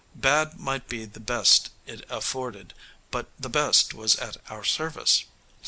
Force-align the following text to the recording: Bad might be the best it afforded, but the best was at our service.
Bad 0.15 0.59
might 0.59 0.89
be 0.89 1.05
the 1.05 1.19
best 1.19 1.69
it 1.85 2.03
afforded, 2.09 2.73
but 3.11 3.29
the 3.39 3.49
best 3.49 3.93
was 3.93 4.15
at 4.15 4.37
our 4.49 4.63
service. 4.63 5.25